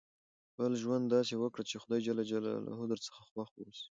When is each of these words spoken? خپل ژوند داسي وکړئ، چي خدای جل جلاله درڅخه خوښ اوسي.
خپل 0.49 0.71
ژوند 0.81 1.03
داسي 1.13 1.35
وکړئ، 1.37 1.63
چي 1.69 1.75
خدای 1.83 1.99
جل 2.05 2.17
جلاله 2.31 2.85
درڅخه 2.91 3.21
خوښ 3.29 3.49
اوسي. 3.59 3.85